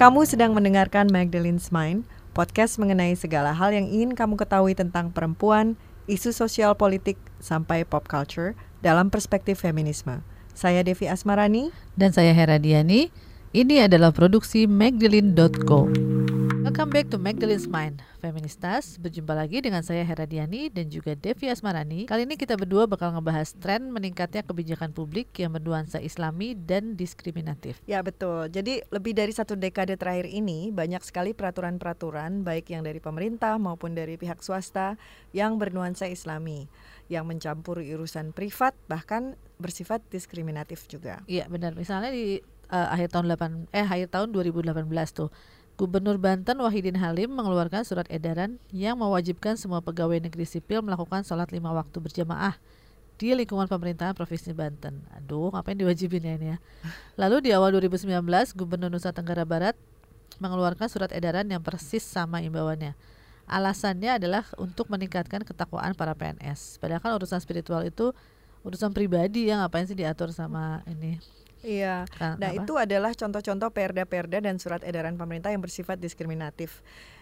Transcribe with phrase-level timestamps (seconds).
[0.00, 5.76] Kamu sedang mendengarkan Magdalene's Mind, podcast mengenai segala hal yang ingin kamu ketahui tentang perempuan,
[6.08, 10.24] isu sosial politik, sampai pop culture dalam perspektif feminisme.
[10.56, 11.68] Saya Devi Asmarani.
[12.00, 13.12] Dan saya Hera Diani.
[13.52, 15.92] Ini adalah produksi Magdalene.co.
[16.70, 17.98] Welcome back to Magdalene's Mind.
[18.22, 22.06] Feministas, berjumpa lagi dengan saya Hera Diani dan juga Devi Asmarani.
[22.06, 27.82] Kali ini kita berdua bakal ngebahas tren meningkatnya kebijakan publik yang bernuansa islami dan diskriminatif.
[27.90, 33.02] Ya betul, jadi lebih dari satu dekade terakhir ini banyak sekali peraturan-peraturan baik yang dari
[33.02, 34.94] pemerintah maupun dari pihak swasta
[35.34, 36.70] yang bernuansa islami
[37.10, 41.18] yang mencampuri urusan privat bahkan bersifat diskriminatif juga.
[41.26, 42.38] Iya benar, misalnya di
[42.70, 45.34] uh, akhir tahun 8 eh akhir tahun 2018 tuh
[45.80, 51.48] Gubernur Banten Wahidin Halim mengeluarkan surat edaran yang mewajibkan semua pegawai negeri sipil melakukan sholat
[51.56, 52.60] lima waktu berjamaah
[53.16, 55.00] di lingkungan pemerintahan Provinsi Banten.
[55.16, 56.56] Aduh, ngapain diwajibin ya ini ya?
[57.16, 58.12] Lalu di awal 2019,
[58.60, 59.72] Gubernur Nusa Tenggara Barat
[60.36, 62.92] mengeluarkan surat edaran yang persis sama imbauannya.
[63.48, 66.76] Alasannya adalah untuk meningkatkan ketakwaan para PNS.
[66.76, 68.12] Padahal kan urusan spiritual itu
[68.68, 72.08] urusan pribadi yang ngapain sih diatur sama ini Iya.
[72.16, 76.80] Nah, nah itu adalah contoh-contoh perda-perda dan surat edaran pemerintah yang bersifat diskriminatif.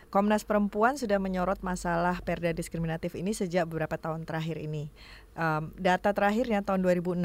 [0.09, 4.89] Komnas Perempuan sudah menyorot masalah perda diskriminatif ini sejak beberapa tahun terakhir ini.
[5.37, 7.21] Um, data terakhirnya tahun 2016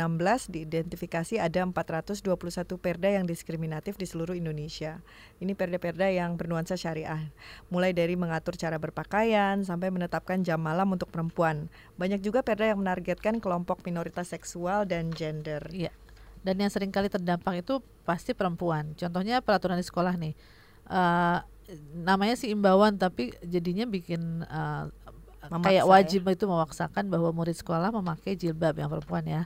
[0.52, 2.28] diidentifikasi ada 421
[2.76, 5.00] perda yang diskriminatif di seluruh Indonesia.
[5.40, 7.32] Ini perda-perda yang bernuansa syariah,
[7.72, 11.72] mulai dari mengatur cara berpakaian sampai menetapkan jam malam untuk perempuan.
[11.96, 15.64] Banyak juga perda yang menargetkan kelompok minoritas seksual dan gender.
[15.72, 16.03] Iya
[16.44, 18.92] dan yang sering kali terdampak itu pasti perempuan.
[19.00, 20.36] Contohnya peraturan di sekolah nih,
[20.92, 21.40] uh,
[22.04, 24.92] namanya sih imbauan tapi jadinya bikin uh,
[25.64, 26.36] kayak wajib ya?
[26.36, 29.44] itu memaksakan bahwa murid sekolah memakai jilbab yang perempuan ya.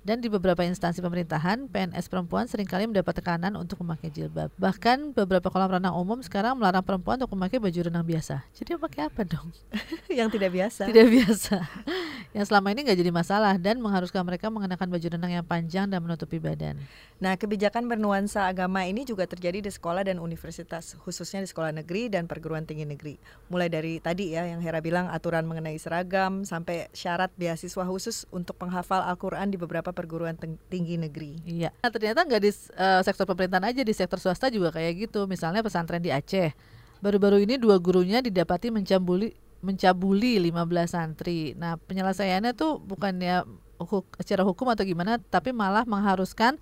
[0.00, 4.48] Dan di beberapa instansi pemerintahan, PNS perempuan sering kali mendapat tekanan untuk memakai jilbab.
[4.56, 8.40] Bahkan beberapa kolam renang umum sekarang melarang perempuan untuk memakai baju renang biasa.
[8.56, 9.52] Jadi pakai apa dong?
[10.08, 10.88] yang tidak biasa.
[10.88, 11.56] Tidak biasa.
[12.36, 16.00] yang selama ini nggak jadi masalah dan mengharuskan mereka mengenakan baju renang yang panjang dan
[16.00, 16.80] menutupi badan.
[17.20, 22.08] Nah, kebijakan bernuansa agama ini juga terjadi di sekolah dan universitas, khususnya di sekolah negeri
[22.08, 23.20] dan perguruan tinggi negeri.
[23.52, 28.56] Mulai dari tadi ya yang Hera bilang aturan mengenai seragam sampai syarat beasiswa khusus untuk
[28.56, 31.38] penghafal Al-Qur'an di beberapa perguruan tinggi negeri.
[31.46, 31.70] Iya.
[31.82, 35.26] Nah, ternyata nggak di uh, sektor pemerintahan aja, di sektor swasta juga kayak gitu.
[35.26, 36.52] Misalnya pesantren di Aceh.
[37.00, 41.52] Baru-baru ini dua gurunya didapati mencabuli mencabuli 15 santri.
[41.52, 43.44] Nah, penyelesaiannya tuh bukannya
[43.76, 46.56] huk, secara hukum atau gimana, tapi malah mengharuskan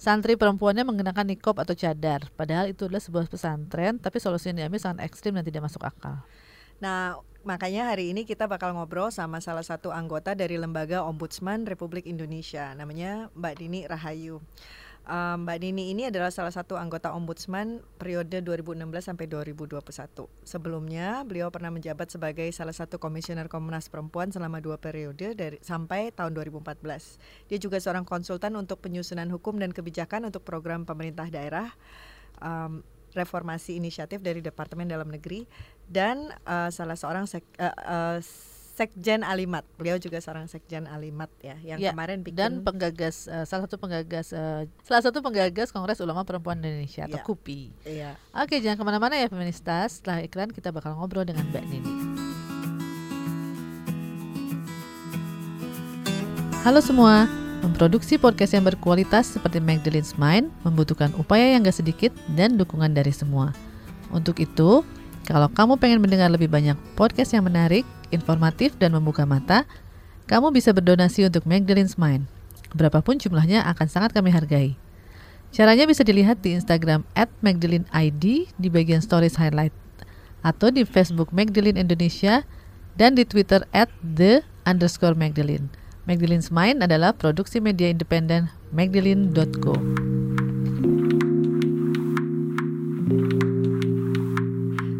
[0.00, 2.26] santri perempuannya mengenakan nikob atau cadar.
[2.34, 6.24] Padahal itu adalah sebuah pesantren, tapi solusi yang diambil sangat ekstrim dan tidak masuk akal.
[6.82, 12.04] Nah, Makanya hari ini kita bakal ngobrol sama salah satu anggota dari Lembaga Ombudsman Republik
[12.04, 14.44] Indonesia, namanya Mbak Dini Rahayu.
[15.08, 20.28] Um, Mbak Dini ini adalah salah satu anggota Ombudsman periode 2016 sampai 2021.
[20.44, 26.12] Sebelumnya, beliau pernah menjabat sebagai salah satu komisioner Komnas Perempuan selama dua periode dari sampai
[26.12, 27.48] tahun 2014.
[27.48, 31.72] Dia juga seorang konsultan untuk penyusunan hukum dan kebijakan untuk program pemerintah daerah.
[32.36, 35.44] Um, reformasi inisiatif dari Departemen Dalam Negeri
[35.90, 38.18] dan uh, salah seorang sek, uh, uh,
[38.80, 39.66] Sekjen Alimat.
[39.76, 43.76] Beliau juga seorang Sekjen Alimat ya yang ya, kemarin bikin dan penggagas uh, salah satu
[43.76, 47.24] penggagas uh, salah satu penggagas Kongres Ulama Perempuan Indonesia atau ya.
[47.26, 47.62] KUPI.
[47.84, 48.10] Iya.
[48.32, 50.00] Oke, jangan ke mana-mana ya feministas.
[50.00, 51.92] Setelah iklan kita bakal ngobrol dengan Mbak Nini.
[56.60, 57.24] Halo semua,
[57.60, 63.12] Memproduksi podcast yang berkualitas seperti Magdalene's Mind membutuhkan upaya yang gak sedikit dan dukungan dari
[63.12, 63.52] semua.
[64.08, 64.80] Untuk itu,
[65.28, 69.68] kalau kamu pengen mendengar lebih banyak podcast yang menarik, informatif, dan membuka mata,
[70.24, 72.24] kamu bisa berdonasi untuk Magdalene's Mind.
[72.72, 74.80] Berapapun jumlahnya akan sangat kami hargai.
[75.52, 79.74] Caranya bisa dilihat di Instagram at Magdalene ID di bagian stories highlight
[80.40, 82.48] atau di Facebook Magdalene Indonesia
[82.96, 85.79] dan di Twitter at the underscore Magdalene.
[86.10, 89.78] Magdalene's Mind adalah produksi media independen magdalene.co.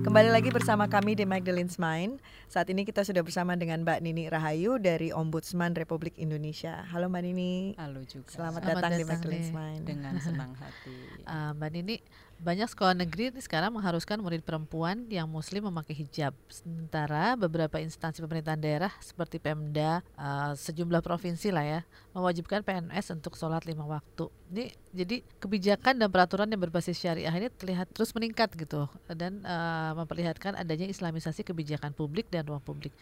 [0.07, 2.23] Kembali lagi bersama kami di Magdalene's Mind.
[2.51, 6.83] Saat ini kita sudah bersama dengan Mbak Nini Rahayu dari Ombudsman Republik Indonesia.
[6.91, 7.79] Halo Mbak Nini.
[7.79, 8.27] Halo juga.
[8.27, 9.85] Selamat, Selamat datang, datang di Magdalene's Mind.
[9.87, 10.99] Dengan senang hati.
[11.31, 12.03] Uh, Mbak Nini,
[12.41, 16.33] banyak sekolah negeri sekarang mengharuskan murid perempuan yang muslim memakai hijab.
[16.49, 21.81] Sementara beberapa instansi pemerintahan daerah seperti Pemda, uh, sejumlah provinsi lah ya,
[22.17, 24.27] mewajibkan PNS untuk sholat lima waktu.
[24.51, 29.95] Ini jadi kebijakan dan peraturan yang berbasis syariah ini terlihat terus meningkat gitu dan uh,
[30.01, 32.95] memperlihatkan adanya islamisasi kebijakan publik dan ruang publik.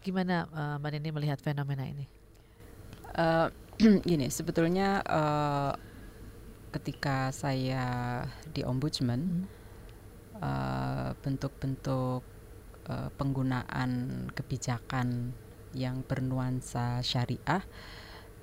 [0.00, 2.06] Gimana uh, Mbak Nini melihat fenomena ini?
[3.16, 3.48] Uh,
[4.08, 5.72] gini, sebetulnya uh,
[6.76, 7.84] ketika saya
[8.52, 9.48] di ombudsman
[10.36, 11.16] hmm.
[11.24, 12.20] bentuk-bentuk
[12.84, 13.90] eh, penggunaan
[14.36, 15.32] kebijakan
[15.72, 17.64] yang bernuansa syariah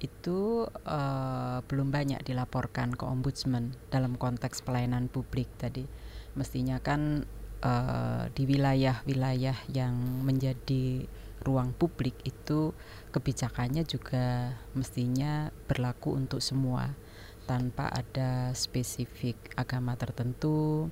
[0.02, 5.86] itu eh, belum banyak dilaporkan ke ombudsman dalam konteks pelayanan publik tadi.
[6.34, 7.30] Mestinya kan
[7.64, 9.96] eh, di wilayah-wilayah yang
[10.28, 11.08] menjadi
[11.44, 12.72] ruang publik itu
[13.12, 16.96] kebijakannya juga mestinya berlaku untuk semua
[17.44, 20.88] tanpa ada spesifik agama tertentu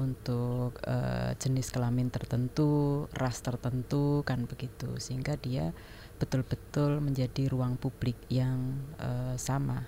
[0.00, 5.70] untuk uh, jenis kelamin tertentu, ras tertentu kan begitu sehingga dia
[6.16, 9.84] betul-betul menjadi ruang publik yang uh, sama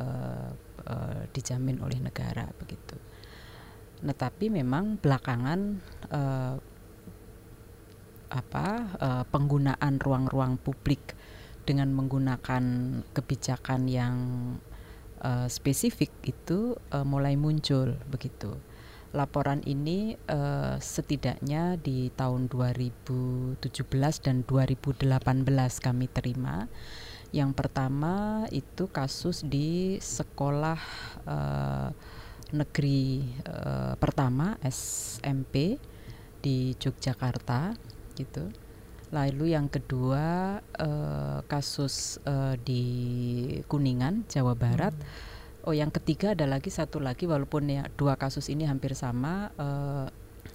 [0.00, 0.50] uh,
[0.84, 2.96] uh, dijamin oleh negara begitu.
[4.02, 5.60] Nah tapi memang belakangan
[6.12, 6.54] uh,
[8.28, 8.66] apa
[9.00, 11.16] uh, penggunaan ruang-ruang publik
[11.64, 12.64] dengan menggunakan
[13.12, 14.16] kebijakan yang
[15.20, 18.56] uh, spesifik itu uh, mulai muncul begitu.
[19.16, 23.64] Laporan ini uh, setidaknya di tahun 2017
[24.20, 25.08] dan 2018
[25.80, 26.68] kami terima.
[27.32, 30.80] Yang pertama itu kasus di sekolah
[31.24, 31.88] uh,
[32.52, 35.76] negeri uh, pertama SMP
[36.38, 37.74] di Yogyakarta
[38.16, 38.48] gitu.
[39.08, 42.84] Lalu yang kedua uh, kasus uh, di
[43.64, 44.92] Kuningan, Jawa Barat.
[44.92, 45.66] Hmm.
[45.68, 50.08] Oh, yang ketiga ada lagi satu lagi walaupun ya dua kasus ini hampir sama uh,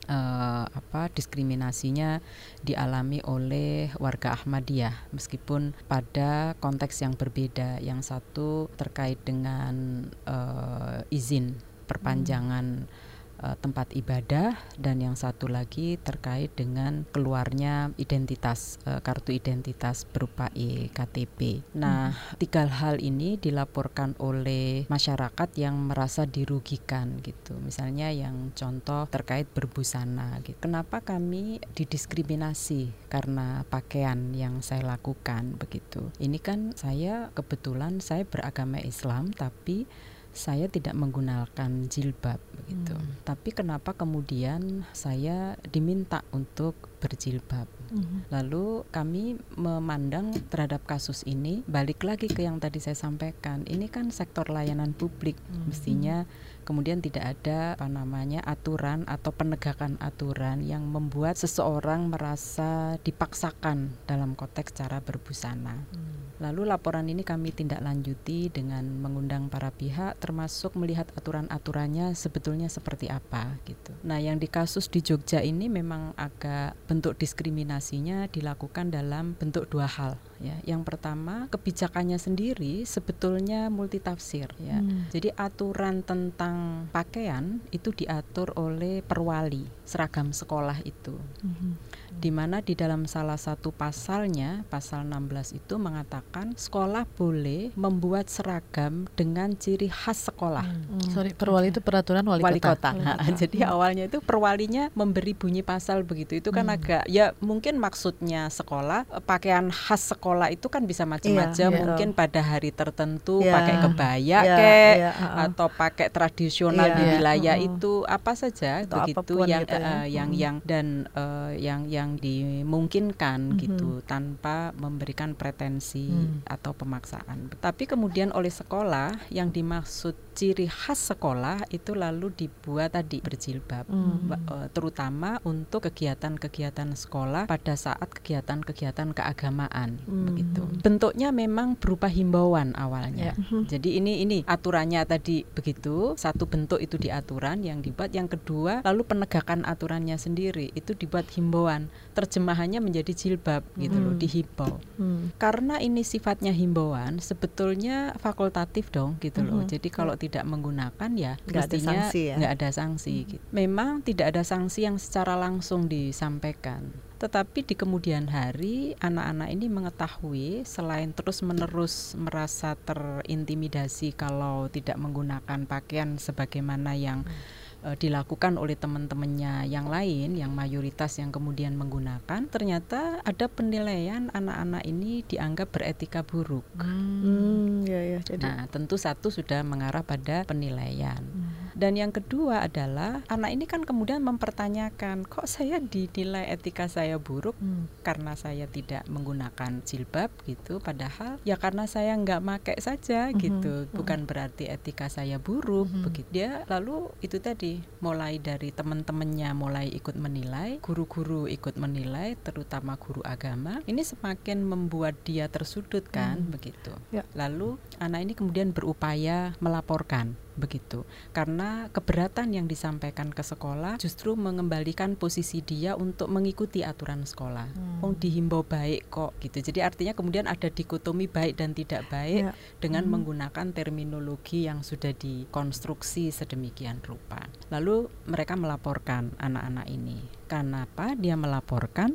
[0.09, 2.21] uh, apa diskriminasinya
[2.65, 7.81] dialami oleh warga Ahmadiyah meskipun pada konteks yang berbeda.
[7.81, 13.11] Yang satu terkait dengan uh, izin perpanjangan hmm
[13.43, 20.47] uh, tempat ibadah dan yang satu lagi terkait dengan keluarnya identitas uh, kartu identitas berupa
[20.55, 21.67] e-KTP.
[21.75, 22.39] Nah, hmm.
[22.39, 27.59] tiga hal ini dilaporkan oleh masyarakat yang merasa dirugikan gitu.
[27.59, 30.57] Misalnya yang contoh terkait berbusana gitu.
[30.63, 36.09] Kenapa kami didiskriminasi karena pakaian yang saya lakukan begitu.
[36.17, 39.85] Ini kan saya kebetulan saya beragama Islam tapi
[40.33, 42.97] saya tidak menggunakan jilbab begitu.
[42.97, 43.21] Hmm.
[43.21, 47.69] Tapi kenapa kemudian saya diminta untuk berjilbab?
[47.93, 48.25] Hmm.
[48.33, 53.61] Lalu kami memandang terhadap kasus ini balik lagi ke yang tadi saya sampaikan.
[53.69, 55.69] Ini kan sektor layanan publik, hmm.
[55.69, 56.25] mestinya
[56.63, 64.33] kemudian tidak ada apa namanya aturan atau penegakan aturan yang membuat seseorang merasa dipaksakan dalam
[64.33, 65.83] konteks cara berbusana.
[65.91, 66.23] Hmm.
[66.41, 73.07] Lalu laporan ini kami tindak lanjuti dengan mengundang para pihak termasuk melihat aturan-aturannya sebetulnya seperti
[73.07, 73.95] apa gitu.
[74.03, 79.85] Nah, yang di kasus di Jogja ini memang agak bentuk diskriminasinya dilakukan dalam bentuk dua
[79.87, 80.59] hal ya.
[80.67, 84.83] Yang pertama, kebijakannya sendiri sebetulnya multitafsir ya.
[84.83, 85.07] Hmm.
[85.09, 91.15] Jadi aturan tentang pakaian itu diatur oleh perwali seragam sekolah itu.
[91.39, 91.79] Hmm
[92.19, 99.05] di mana di dalam salah satu pasalnya pasal 16 itu mengatakan sekolah boleh membuat seragam
[99.13, 100.65] dengan ciri khas sekolah.
[100.65, 100.99] Hmm.
[100.99, 101.11] Hmm.
[101.13, 102.91] Sorry, perwali itu peraturan wali, wali kota.
[102.91, 102.97] kota.
[102.97, 103.35] Wali kota.
[103.43, 103.71] Jadi hmm.
[103.73, 106.39] awalnya itu perwalinya memberi bunyi pasal begitu.
[106.39, 106.75] Itu kan hmm.
[106.75, 111.69] agak ya mungkin maksudnya sekolah pakaian khas sekolah itu kan bisa macam-macam.
[111.69, 112.17] Yeah, mungkin yeah.
[112.17, 113.53] pada hari tertentu yeah.
[113.55, 117.67] pakai kebaya yeah, kek yeah, uh, atau pakai tradisional yeah, di wilayah yeah.
[117.67, 119.87] itu apa saja Atau begitu yang gitu ya.
[119.87, 120.43] uh, yang hmm.
[120.43, 120.85] yang dan
[121.15, 123.61] uh, yang yang yang dimungkinkan mm -hmm.
[123.63, 126.43] gitu tanpa memberikan pretensi mm.
[126.43, 127.55] atau pemaksaan.
[127.63, 134.73] Tapi kemudian oleh sekolah yang dimaksud ciri khas sekolah itu lalu dibuat tadi berjilbab, mm.
[134.75, 140.25] terutama untuk kegiatan-kegiatan sekolah pada saat kegiatan-kegiatan keagamaan mm.
[140.27, 140.63] begitu.
[140.83, 143.33] Bentuknya memang berupa himbauan awalnya.
[143.33, 143.37] Yeah.
[143.39, 143.61] Mm-hmm.
[143.69, 148.81] Jadi ini ini aturannya tadi begitu, satu bentuk itu di aturan yang dibuat, yang kedua
[148.81, 154.05] lalu penegakan aturannya sendiri itu dibuat himbauan terjemahannya menjadi jilbab gitu hmm.
[154.05, 155.35] loh dihimbau hmm.
[155.41, 159.49] karena ini sifatnya himbauan sebetulnya fakultatif dong gitu hmm.
[159.49, 162.35] loh jadi kalau tidak menggunakan ya nggak ada sanksi ya?
[162.45, 163.27] ada sanksi hmm.
[163.33, 163.43] gitu.
[163.49, 170.67] memang tidak ada sanksi yang secara langsung disampaikan tetapi di kemudian hari anak-anak ini mengetahui
[170.67, 179.67] selain terus-menerus merasa terintimidasi kalau tidak menggunakan pakaian sebagaimana yang hmm uh, dilakukan oleh teman-temannya
[179.67, 186.65] yang lain yang mayoritas yang kemudian menggunakan ternyata ada penilaian anak-anak ini dianggap beretika buruk.
[186.79, 188.41] Hmm, ya, ya, jadi.
[188.41, 191.19] Nah tentu satu sudah mengarah pada penilaian.
[191.19, 191.62] Hmm.
[191.73, 197.57] Dan yang kedua adalah anak ini kan kemudian mempertanyakan, kok saya dinilai etika saya buruk
[197.57, 197.89] Hmm.
[198.01, 200.81] karena saya tidak menggunakan jilbab gitu.
[200.81, 203.93] Padahal ya karena saya nggak pakai saja Mhm, gitu, mhm.
[203.93, 205.89] bukan berarti etika saya buruk.
[205.89, 206.03] Mhm.
[206.05, 212.97] Begitu dia lalu itu tadi mulai dari teman-temannya mulai ikut menilai, guru-guru ikut menilai, terutama
[212.97, 213.83] guru agama.
[213.85, 216.51] Ini semakin membuat dia tersudut kan, Hmm.
[216.53, 216.93] begitu.
[217.13, 217.21] Ya.
[217.37, 225.17] Lalu anak ini kemudian berupaya melaporkan begitu karena keberatan yang disampaikan ke sekolah justru mengembalikan
[225.17, 227.67] posisi dia untuk mengikuti aturan sekolah.
[227.73, 228.05] Hmm.
[228.05, 229.59] Oh dihimbau baik kok gitu.
[229.59, 232.53] Jadi artinya kemudian ada dikotomi baik dan tidak baik Ya.
[232.81, 233.19] dengan Hmm.
[233.19, 237.45] menggunakan terminologi yang sudah dikonstruksi sedemikian rupa.
[237.73, 240.19] Lalu mereka melaporkan anak-anak ini.
[240.47, 242.13] Kenapa dia melaporkan?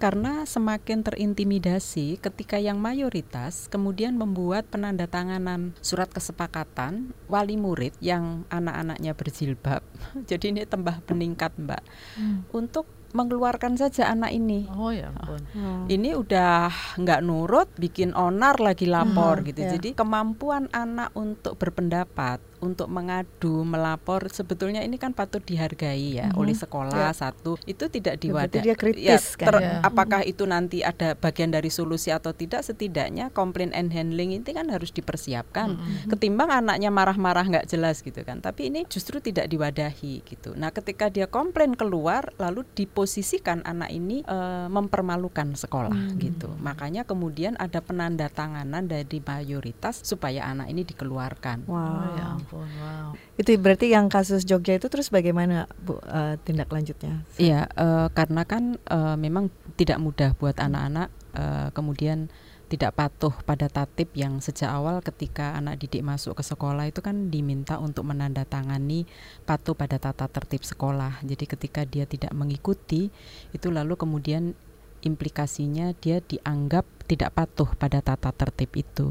[0.00, 9.12] Karena semakin terintimidasi ketika yang mayoritas kemudian membuat penandatanganan surat kesepakatan wali murid yang anak-anaknya
[9.12, 9.84] berjilbab.
[10.30, 11.82] Jadi ini tambah meningkat, Mbak.
[12.16, 12.48] Hmm.
[12.48, 14.70] Untuk mengeluarkan saja anak ini.
[14.70, 15.42] Oh ya ampun.
[15.58, 15.84] Oh.
[15.94, 19.60] Ini udah nggak nurut, bikin onar lagi lapor Hmm, gitu.
[19.66, 19.74] ya.
[19.74, 26.36] Jadi kemampuan anak untuk berpendapat, untuk mengadu, melapor, sebetulnya ini kan patut dihargai ya Mhm.
[26.36, 27.12] oleh sekolah Ya.
[27.12, 27.56] satu.
[27.64, 28.62] Itu tidak Ya, diwadah.
[28.62, 29.80] dia kritis kan ter- ya.
[29.80, 32.60] Apakah itu nanti ada bagian dari solusi atau tidak?
[32.60, 35.74] Setidaknya complaint and handling ini kan harus dipersiapkan.
[35.74, 36.08] Mm-mm.
[36.08, 38.38] Ketimbang anaknya marah-marah nggak jelas gitu kan.
[38.38, 40.52] Tapi ini justru tidak diwadahi gitu.
[40.52, 46.18] Nah, ketika dia komplain keluar, lalu diposisikan anak ini eh, mempermalukan sekolah Hmm.
[46.18, 46.52] gitu.
[46.58, 51.64] Makanya kemudian ada penanda tanganan dari mayoritas supaya anak ini dikeluarkan.
[51.64, 51.78] Oh
[52.12, 52.49] ya Wow.
[52.50, 52.66] Ampun.
[52.66, 53.14] Wow.
[53.38, 57.22] Itu berarti yang kasus Jogja itu terus bagaimana Bu eh, tindak lanjutnya?
[57.38, 62.26] Iya, eh, karena kan eh, memang tidak mudah buat anak-anak eh, kemudian
[62.70, 67.26] tidak patuh pada tatip yang sejak awal ketika anak didik masuk ke sekolah itu kan
[67.26, 69.10] diminta untuk menandatangani
[69.42, 71.18] patuh pada tata tertib sekolah.
[71.26, 73.10] Jadi ketika dia tidak mengikuti
[73.50, 74.54] itu lalu kemudian
[75.02, 79.10] implikasinya dia dianggap tidak patuh pada tata tertib itu.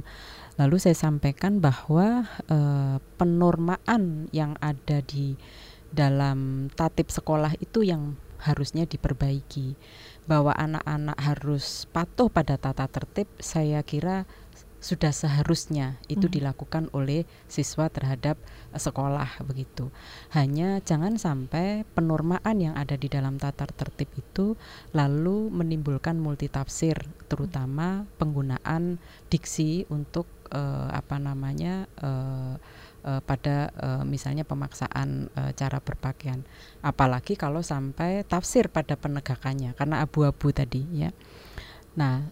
[0.59, 5.39] Lalu saya sampaikan bahwa eh, penormaan yang ada di
[5.89, 9.75] dalam tatip sekolah itu yang harusnya diperbaiki
[10.29, 14.23] bahwa anak-anak harus patuh pada tata tertib saya kira
[14.79, 16.33] sudah seharusnya itu Mhm.
[16.39, 18.39] dilakukan oleh siswa terhadap
[18.71, 19.91] eh, sekolah begitu.
[20.31, 24.55] Hanya jangan sampai penormaan yang ada di dalam tata tertib itu
[24.95, 26.95] lalu menimbulkan multitafsir
[27.27, 32.53] terutama penggunaan diksi untuk eh, apa namanya eh,
[33.05, 36.41] eh, pada eh, misalnya pemaksaan eh, cara berpakaian.
[36.81, 41.11] Apalagi kalau sampai tafsir pada penegakannya karena abu-abu tadi ya.
[41.97, 42.29] Nah,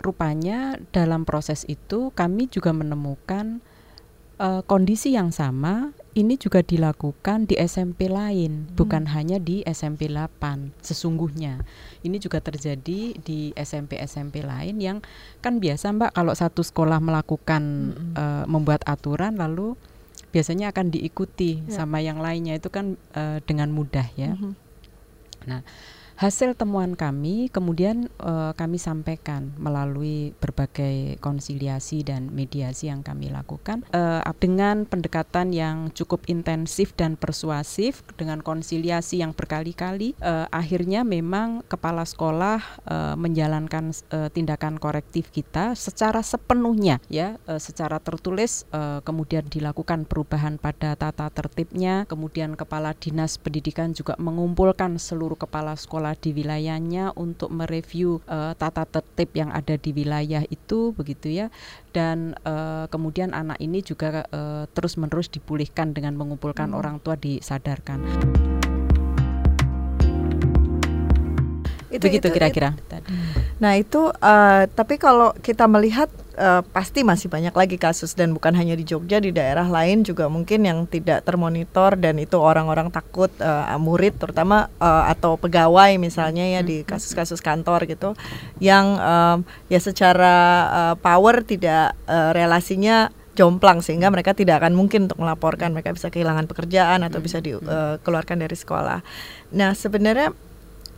[0.00, 3.60] rupanya dalam proses itu kami juga menemukan
[4.40, 8.74] eh, kondisi yang sama ini juga dilakukan di SMP lain, Hmm.
[8.74, 11.62] bukan hanya di SMP 8 sesungguhnya.
[12.02, 14.98] Ini juga terjadi di SMP-SMP lain yang
[15.38, 17.62] kan biasa Mbak kalau satu sekolah melakukan
[17.94, 18.14] Mm-mm.
[18.18, 19.78] eh, membuat aturan lalu
[20.30, 21.82] biasanya akan diikuti Ya.
[21.82, 24.34] sama yang lainnya itu kan eh, dengan mudah ya.
[24.34, 24.52] Mhm.
[26.20, 33.88] Hasil temuan kami kemudian eh, kami sampaikan melalui berbagai konsiliasi dan mediasi yang kami lakukan
[33.88, 41.64] eh, dengan pendekatan yang cukup intensif dan persuasif dengan konsiliasi yang berkali-kali eh, akhirnya memang
[41.64, 49.00] kepala sekolah eh, menjalankan eh, tindakan korektif kita secara sepenuhnya ya eh, secara tertulis eh,
[49.08, 56.09] kemudian dilakukan perubahan pada tata tertibnya kemudian kepala dinas pendidikan juga mengumpulkan seluruh kepala sekolah
[56.16, 61.46] di wilayahnya untuk mereview eh, tata tertib yang ada di wilayah itu begitu ya
[61.90, 66.78] dan eh, kemudian anak ini juga eh, terus-menerus dipulihkan dengan mengumpulkan Hmm.
[66.78, 67.98] orang tua disadarkan
[71.90, 72.70] Itu- begitu itu- kira-kira.
[73.58, 76.06] Nah itu eh, tapi kalau kita melihat
[76.38, 80.30] eh, pasti masih banyak lagi kasus dan bukan hanya di Jogja di daerah lain juga
[80.30, 86.46] mungkin yang tidak termonitor dan itu orang-orang takut eh, murid terutama eh, atau pegawai misalnya
[86.46, 88.14] ya di kasus-kasus kantor gitu
[88.62, 90.36] yang em, ya secara
[90.70, 95.72] eh, power tidak eh, relasinya jomplang sehingga mereka tidak akan mungkin untuk melaporkan.
[95.72, 99.00] Mereka bisa kehilangan pekerjaan atau bisa dikeluarkan dari sekolah.
[99.56, 100.34] Nah sebenarnya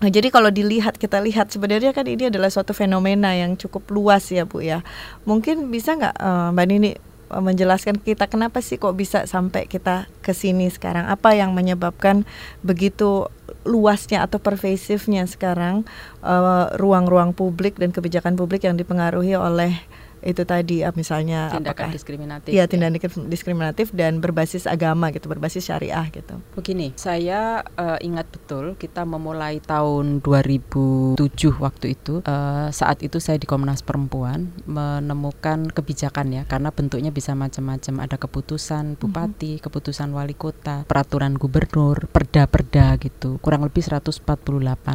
[0.02, 4.26] Nah, jadi kalau dilihat kita lihat sebenarnya kan ini adalah suatu fenomena yang cukup luas
[4.34, 4.82] ya Bu ya.
[5.30, 6.98] Mungkin bisa nggak eh, Mbak Nini eh,
[7.38, 11.06] menjelaskan kita kenapa sih kok bisa sampai kita ke sini sekarang?
[11.06, 12.26] Apa yang menyebabkan
[12.66, 13.30] begitu
[13.62, 15.86] luasnya atau pervasifnya sekarang
[16.26, 19.78] eh, ruang-ruang publik dan kebijakan publik yang dipengaruhi oleh
[20.22, 22.50] itu tadi uh, misalnya tindakan apakah diskriminatif.
[22.54, 26.38] ya tindakan diskriminatif dan berbasis agama gitu, berbasis syariah gitu.
[26.54, 31.18] Begini, saya uh, ingat betul kita memulai tahun 2007
[31.58, 32.22] waktu itu.
[32.22, 38.06] Uh, saat itu saya di Komnas Perempuan menemukan kebijakan ya, karena bentuknya bisa macam-macam.
[38.06, 39.64] Ada keputusan bupati, mm -hmm.
[39.66, 43.42] keputusan wali kota, peraturan gubernur, perda-perda gitu.
[43.42, 44.22] Kurang lebih 148.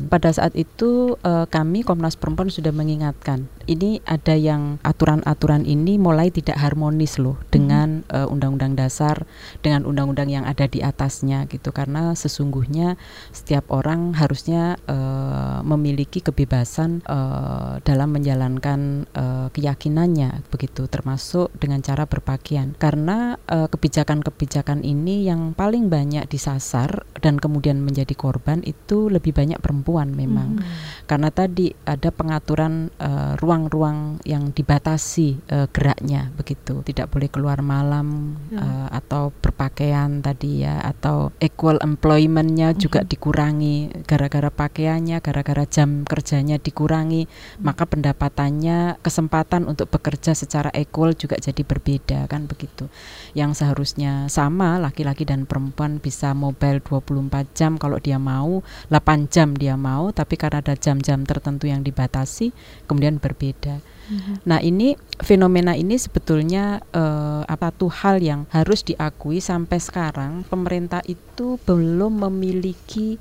[0.08, 4.80] Pada saat itu uh, kami Komnas Perempuan sudah mengingatkan, ini ada yang
[5.24, 9.24] aturan-aturan ini mulai tidak harmonis loh dengan uh, undang-undang dasar,
[9.64, 11.72] dengan undang-undang yang ada di atasnya gitu.
[11.72, 13.00] Karena sesungguhnya
[13.32, 22.04] setiap orang harusnya uh, memiliki kebebasan uh, dalam menjalankan uh, keyakinannya begitu, termasuk dengan cara
[22.04, 22.76] berpakaian.
[22.76, 30.12] Karena kebijakan-kebijakan ini yang paling banyak disasar dan kemudian menjadi korban itu lebih banyak perempuan
[30.12, 30.60] memang.
[30.60, 30.68] Hmm.
[31.08, 32.92] Karena tadi ada pengaturan
[33.40, 35.07] ruang-ruang uh, yang dibatasi
[35.54, 36.84] uh, geraknya begitu.
[36.84, 38.58] Tidak boleh keluar malam hmm.
[38.60, 42.80] uh, atau berpakaian tadi ya atau equal employmentnya hmm.
[42.80, 47.64] juga dikurangi gara-gara pakaiannya, gara-gara jam kerjanya dikurangi, hmm.
[47.64, 52.92] maka pendapatannya kesempatan untuk bekerja secara equal juga jadi berbeda kan begitu.
[53.32, 58.62] Yang seharusnya sama laki-laki dan perempuan bisa mobile 24 jam kalau dia mau,
[58.92, 62.52] 8 jam dia mau, tapi karena ada jam-jam tertentu yang dibatasi,
[62.90, 63.80] kemudian berbeda.
[64.08, 64.36] Mm-hmm.
[64.48, 71.04] Nah ini fenomena ini sebetulnya uh, apa tuh hal yang harus diakui sampai sekarang pemerintah
[71.04, 73.20] itu belum memiliki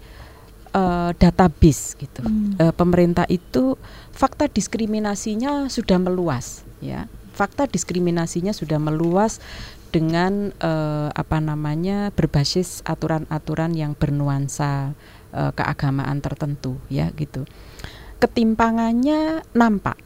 [0.71, 2.23] uh, database gitu.
[2.23, 2.63] Mm.
[2.63, 3.75] Uh, pemerintah itu
[4.15, 7.11] fakta diskriminasinya sudah meluas ya.
[7.37, 9.45] Fakta diskriminasinya sudah meluas
[9.93, 14.97] dengan uh, apa namanya berbasis aturan-aturan yang bernuansa
[15.37, 17.45] uh, keagamaan tertentu ya gitu.
[18.17, 20.01] Ketimpangannya nampak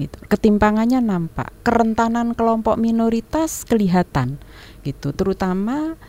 [0.00, 0.16] gitu.
[0.24, 4.40] Ketimpangannya nampak, kerentanan kelompok minoritas kelihatan
[4.82, 5.12] gitu.
[5.12, 6.00] Terutama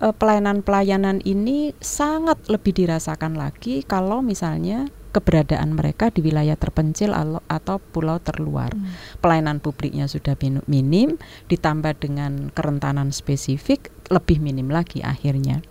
[0.00, 7.14] eh, pelayanan-pelayanan ini sangat lebih dirasakan lagi kalau misalnya keberadaan mereka di wilayah terpencil
[7.46, 8.74] atau pulau terluar.
[8.74, 8.90] Hmm.
[9.22, 10.34] Pelayanan publiknya sudah
[10.66, 15.62] minim, ditambah dengan kerentanan spesifik lebih minim lagi akhirnya.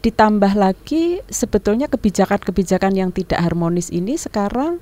[0.00, 4.80] Ditambah lagi sebetulnya kebijakan-kebijakan yang tidak harmonis ini sekarang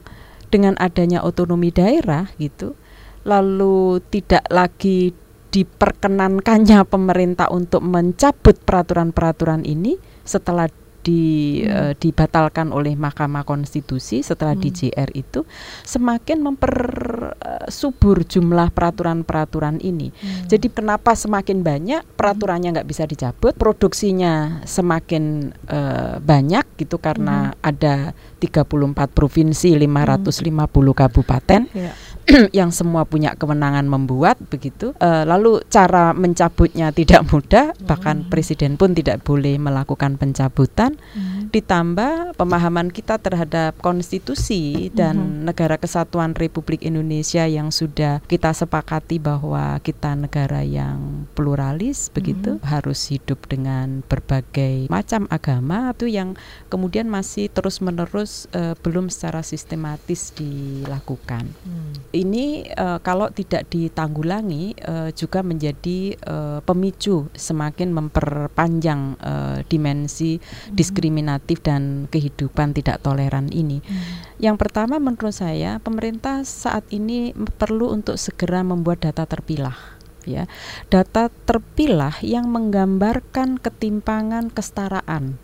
[0.55, 2.79] dengan adanya otonomi daerah gitu
[3.27, 5.11] lalu tidak lagi
[5.51, 10.71] diperkenankannya pemerintah untuk mencabut peraturan-peraturan ini setelah
[11.05, 11.69] di hmm.
[11.69, 14.65] uh, dibatalkan oleh Mahkamah Konstitusi setelah hmm.
[14.65, 15.45] DJR itu
[15.85, 20.09] semakin mempersubur jumlah peraturan-peraturan ini.
[20.11, 20.49] Hmm.
[20.49, 27.61] Jadi kenapa semakin banyak peraturannya nggak bisa dicabut, produksinya semakin uh, banyak gitu karena hmm.
[27.61, 27.95] ada
[28.41, 28.65] 34
[29.13, 30.93] provinsi, 550 hmm.
[30.97, 31.63] kabupaten.
[31.77, 32.14] Yeah
[32.59, 34.97] yang semua punya kewenangan membuat begitu.
[34.97, 38.31] Uh, lalu cara mencabutnya tidak mudah, bahkan hmm.
[38.33, 40.97] presiden pun tidak boleh melakukan pencabutan.
[41.13, 41.53] Hmm.
[41.53, 45.53] Ditambah pemahaman kita terhadap konstitusi dan hmm.
[45.53, 52.65] negara kesatuan Republik Indonesia yang sudah kita sepakati bahwa kita negara yang pluralis begitu, hmm.
[52.65, 56.35] harus hidup dengan berbagai macam agama itu yang
[56.73, 61.53] kemudian masih terus-menerus uh, belum secara sistematis dilakukan.
[61.63, 70.39] Hmm ini uh, kalau tidak ditanggulangi uh, juga menjadi uh, pemicu semakin memperpanjang uh, dimensi
[70.39, 70.73] hmm.
[70.73, 73.83] diskriminatif dan kehidupan tidak toleran ini.
[73.83, 74.01] Hmm.
[74.39, 79.77] Yang pertama menurut saya pemerintah saat ini perlu untuk segera membuat data terpilah
[80.23, 80.47] ya.
[80.89, 85.37] Data terpilah yang menggambarkan ketimpangan kesetaraan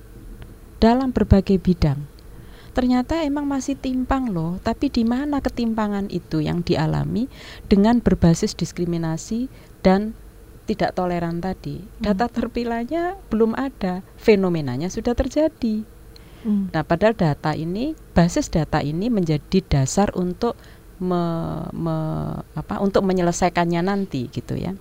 [0.80, 2.19] dalam berbagai bidang
[2.72, 4.58] ternyata emang masih timpang loh.
[4.62, 7.26] Tapi di mana ketimpangan itu yang dialami
[7.66, 9.50] dengan berbasis diskriminasi
[9.84, 10.14] dan
[10.70, 11.82] tidak toleran tadi.
[11.82, 11.90] Hmm.
[11.98, 15.82] Data terpilahnya belum ada, fenomenanya sudah terjadi.
[16.46, 16.70] Hmm.
[16.72, 20.54] Nah, padahal data ini, basis data ini menjadi dasar untuk
[21.02, 21.22] me,
[21.74, 21.96] me,
[22.54, 24.76] apa, untuk menyelesaikannya nanti gitu ya.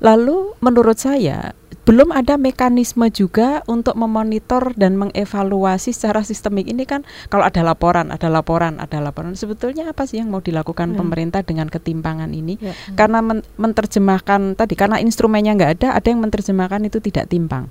[0.00, 1.56] Lalu menurut saya
[1.86, 8.10] belum ada mekanisme juga untuk memonitor dan mengevaluasi secara sistemik ini kan kalau ada laporan,
[8.10, 9.38] ada laporan, ada laporan.
[9.38, 10.98] Sebetulnya apa sih yang mau dilakukan hmm.
[10.98, 12.58] pemerintah dengan ketimpangan ini?
[12.58, 12.74] Ya.
[12.74, 12.98] Hmm.
[12.98, 17.70] Karena men menerjemahkan tadi karena instrumennya nggak ada, ada yang menerjemahkan itu tidak timpang.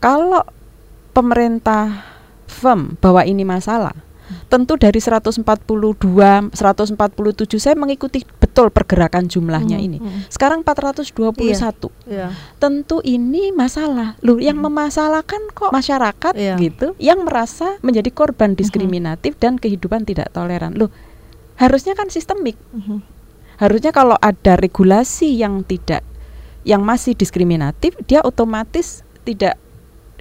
[0.00, 0.48] Kalau
[1.12, 2.08] pemerintah
[2.48, 3.92] firm bahwa ini masalah,
[4.48, 6.56] tentu dari 142 147
[7.56, 9.98] saya mengikuti betul pergerakan jumlahnya hmm, ini.
[10.02, 10.28] Hmm.
[10.28, 11.08] Sekarang 421.
[11.40, 11.72] Iya,
[12.04, 12.26] iya.
[12.60, 14.20] Tentu ini masalah.
[14.20, 14.68] Loh, yang hmm.
[14.68, 16.60] memasalahkan kok masyarakat iya.
[16.60, 19.42] gitu yang merasa menjadi korban diskriminatif hmm.
[19.42, 20.76] dan kehidupan tidak toleran.
[20.76, 20.92] Loh,
[21.56, 22.58] harusnya kan sistemik.
[22.74, 23.00] Mhm.
[23.62, 26.02] Harusnya kalau ada regulasi yang tidak
[26.66, 29.61] yang masih diskriminatif, dia otomatis tidak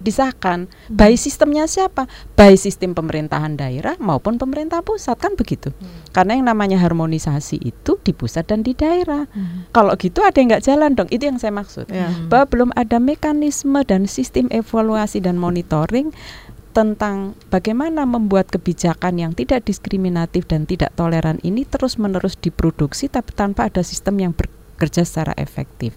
[0.02, 0.68] disahkan.
[0.68, 0.98] Hmm.
[0.98, 2.10] Baik sistemnya siapa?
[2.36, 5.72] Baik sistem pemerintahan daerah maupun pemerintah pusat kan begitu.
[6.12, 9.30] Karena yang namanya harmonisasi itu di pusat dan di daerah.
[9.32, 9.72] Mhm.
[9.72, 11.10] Kalau gitu ada yang nggak jalan dong.
[11.14, 11.88] Itu yang saya maksud.
[11.88, 12.10] Ya.
[12.28, 16.12] Bahwa belum ada mekanisme dan sistem evaluasi dan monitoring
[16.72, 23.68] tentang bagaimana membuat kebijakan yang tidak diskriminatif dan tidak toleran ini terus-menerus diproduksi tapi tanpa
[23.68, 25.94] ada sistem yang bekerja secara efektif.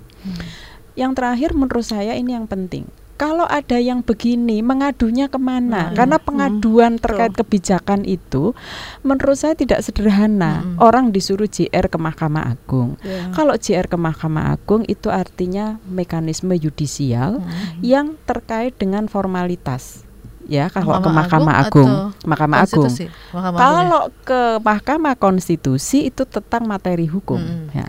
[0.99, 2.91] Yang terakhir menurut saya ini yang penting.
[3.15, 5.91] Kalau ada yang begini, mengadunya ke mana?
[5.91, 5.95] Hmm.
[5.95, 6.27] Karena Hmm.
[6.27, 8.59] pengaduan terkait kebijakan itu,
[9.07, 10.67] menurut saya tidak sederhana.
[10.67, 10.77] Hmm.
[10.83, 12.99] Orang disuruh JR ke Mahkamah Agung.
[13.07, 13.31] Ya.
[13.31, 17.79] Kalau JR ke Mahkamah Agung itu artinya mekanisme yudisial Hmm.
[17.79, 20.03] yang terkait dengan formalitas.
[20.45, 22.85] Ya, kalau ke Mahkamah Mahkamah Agung Agung, Mahkamah Agung.
[22.85, 23.61] Mahkamah Agung ya?
[23.65, 27.41] Kalau ke Mahkamah Konstitusi itu tentang materi hukum.
[27.41, 27.87] Mm, ya.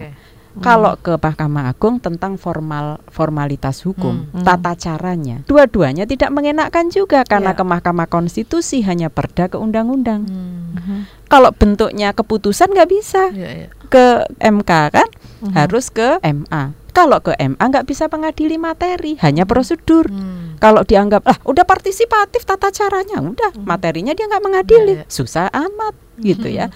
[0.55, 0.63] Oke.
[0.63, 4.43] Kalau ke Mahkamah Agung tentang formal formalitas hukum, Hmm.
[4.43, 5.43] tata caranya.
[5.45, 7.57] Dua-duanya tidak mengenakkan juga karena Ya.
[7.59, 10.25] ke Mahkamah Konstitusi hanya perda ke undang-undang.
[10.25, 10.75] Hmm.
[10.75, 10.97] Mhm.
[11.27, 13.67] Kalau bentuknya keputusan nggak bisa Iya, iya.
[13.91, 15.09] ke MK kan,
[15.43, 15.53] Mhm.
[15.53, 16.71] harus ke MA.
[16.95, 20.07] Kalau ke MA nggak bisa mengadili materi, hanya prosedur.
[20.07, 20.55] Hmm.
[20.63, 25.11] Kalau dianggap ah udah partisipatif tata caranya, udah materinya dia nggak mengadili, Ya, ya.
[25.11, 26.71] susah amat gitu ya.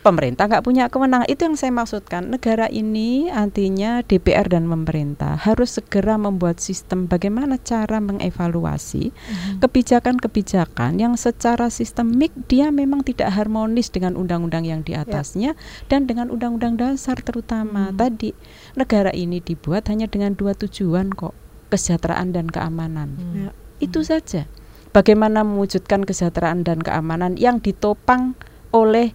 [0.00, 1.28] Pemerintah nggak punya kewenangan.
[1.28, 2.32] Itu yang saya maksudkan.
[2.32, 9.60] Negara ini artinya DPR dan pemerintah harus segera membuat sistem bagaimana cara mengevaluasi Mhm.
[9.60, 15.52] kebijakan-kebijakan yang secara sistemik dia memang tidak harmonis dengan undang-undang yang di atasnya
[15.92, 17.92] dan dengan undang-undang dasar terutama.
[17.92, 18.00] Hmm.
[18.00, 18.32] Tadi
[18.80, 21.36] negara ini dibuat hanya dengan dua tujuan kok,
[21.68, 23.20] kesejahteraan dan keamanan.
[23.20, 23.34] Hmm.
[23.36, 23.50] Ya.
[23.84, 24.48] Itu saja.
[24.96, 28.32] Bagaimana mewujudkan kesejahteraan dan keamanan yang ditopang
[28.72, 29.12] oleh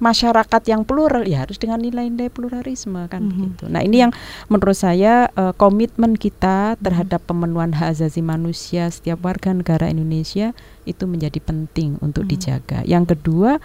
[0.00, 3.28] masyarakat yang plural ya harus dengan nilai-nilai pluralisme kan Mhm.
[3.30, 3.64] begitu.
[3.68, 4.12] Nah, ini yang
[4.48, 10.56] menurut saya eh, komitmen kita terhadap pemenuhan hak asasi manusia setiap warga negara Indonesia
[10.88, 12.30] itu menjadi penting untuk Mhm.
[12.32, 12.78] dijaga.
[12.88, 13.60] Yang kedua,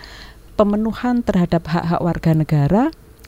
[0.55, 2.83] pemenuhan terhadap hak-hak warga negara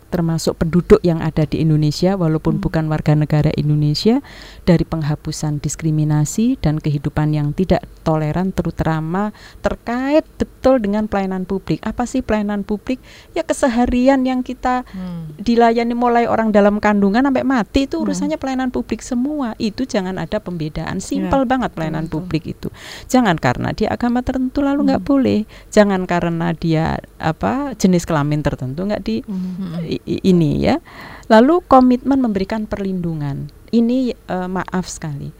[0.08, 2.64] termasuk penduduk yang ada di Indonesia walaupun Hmm.
[2.64, 4.24] bukan warga negara Indonesia
[4.64, 11.84] dari penghapusan diskriminasi dan kehidupan yang tidak toleran terutama terkait betul dengan pelayanan publik.
[11.84, 13.04] Apa sih pelayanan publik?
[13.36, 15.36] Ya keseharian yang kita Hmm.
[15.38, 18.08] dilayani mulai orang dalam kandungan sampai mati itu Hmm.
[18.08, 19.54] urusannya pelayanan publik semua.
[19.58, 21.00] Itu jangan ada pembedaan.
[21.00, 22.24] Simpel banget pelayanan betul.
[22.24, 22.68] publik itu.
[23.08, 25.12] Jangan karena dia agama tertentu lalu nggak Hmm.
[25.12, 25.40] boleh.
[25.70, 29.20] Jangan karena dia apa jenis kelamin tertentu nggak di.
[29.28, 29.84] Hmm.
[30.08, 30.80] Ini ya.
[31.28, 33.52] Lalu komitmen memberikan perlindungan.
[33.68, 35.36] Ini eh, maaf sekali.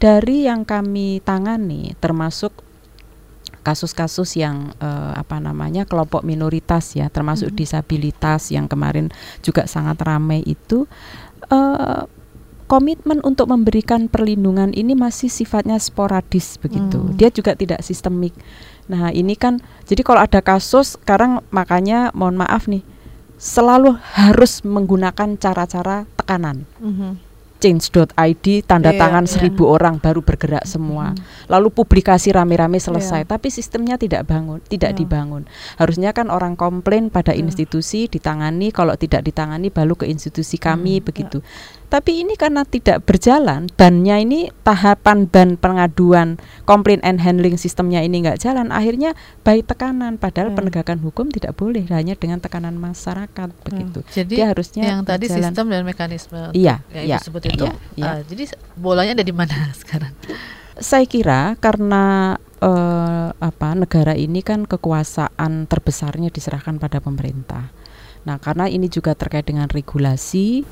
[0.00, 2.52] Dari yang kami tangani termasuk
[3.60, 7.56] kasus-kasus yang eh, apa namanya kelompok minoritas ya, termasuk Mhm.
[7.56, 9.12] disabilitas yang kemarin
[9.44, 10.84] juga sangat ramai itu
[11.50, 12.04] eh,
[12.70, 17.02] komitmen untuk memberikan perlindungan ini masih sifatnya sporadis begitu.
[17.02, 17.18] Hmm.
[17.18, 18.30] Dia juga tidak sistemik.
[18.86, 19.58] Nah, ini kan
[19.90, 22.86] jadi kalau ada kasus sekarang makanya mohon maaf nih
[23.40, 26.68] selalu harus menggunakan cara-cara tekanan.
[26.76, 27.32] Mhm.
[27.60, 29.32] Change.id tanda Iya, tangan iya.
[29.36, 31.12] seribu orang baru bergerak semua.
[31.50, 33.28] Lalu publikasi rame-rame selesai, Iya.
[33.28, 34.98] tapi sistemnya tidak bangun, tidak Iya.
[35.02, 35.42] dibangun.
[35.76, 37.42] Harusnya kan orang komplain pada Iya.
[37.42, 41.42] institusi ditangani, kalau tidak ditangani baru ke institusi kami Hmm, begitu.
[41.90, 48.22] Tapi ini karena tidak berjalan, bannya ini tahapan ban pengaduan komplain and handling sistemnya ini
[48.22, 50.14] nggak jalan, akhirnya baik tekanan.
[50.14, 50.56] Padahal Iya.
[50.56, 54.06] penegakan hukum tidak boleh hanya dengan tekanan masyarakat begitu.
[54.06, 55.50] Jadi Dia harusnya yang tadi berjalan.
[55.50, 57.64] sistem dan mekanisme Iya, yang iya, ibu sebut itu.
[57.66, 58.06] iya, iya.
[58.06, 58.42] ah, jadi
[58.78, 59.50] bolanya ada di mana
[59.82, 60.14] sekarang?
[60.80, 67.68] Saya kira karena eh, apa negara ini kan kekuasaan terbesarnya diserahkan pada pemerintah.
[68.24, 70.64] Nah, karena ini juga terkait dengan regulasi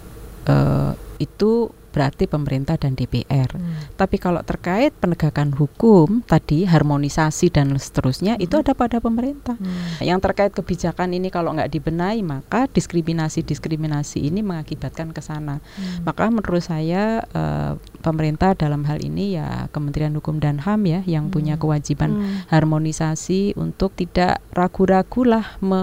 [0.49, 3.49] eh, itu berarti pemerintah dan DPR.
[3.53, 3.75] Hmm.
[3.97, 8.63] Tapi kalau terkait penegakan hukum tadi harmonisasi dan seterusnya itu Mhm.
[8.63, 9.57] ada pada pemerintah.
[9.57, 9.99] Hmm.
[10.05, 15.59] Yang terkait kebijakan ini kalau nggak dibenahi maka diskriminasi-diskriminasi ini mengakibatkan ke sana.
[15.77, 16.05] Hmm.
[16.05, 21.29] Maka menurut saya eh, pemerintah dalam hal ini ya Kementerian Hukum dan HAM ya yang
[21.29, 21.63] punya Hmm.
[21.63, 22.47] kewajiban Hmm.
[22.49, 25.83] harmonisasi untuk tidak ragu-ragu lah me,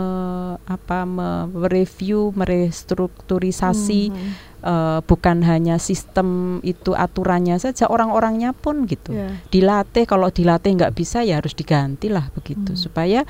[0.65, 4.29] apa mereview, merestrukturisasi Mhm.
[4.65, 6.27] Eh, bukan hanya sistem
[6.59, 9.29] itu aturannya saja orang-orangnya pun gitu Ya.
[9.47, 12.81] dilatih kalau dilatih nggak bisa ya harus diganti lah begitu Hmm.
[12.81, 13.21] supaya